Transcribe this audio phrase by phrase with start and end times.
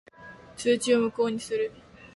[0.57, 1.71] 通知を無効にする。